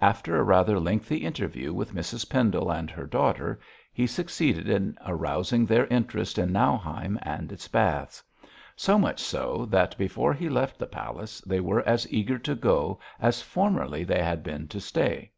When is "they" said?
11.40-11.58, 14.04-14.22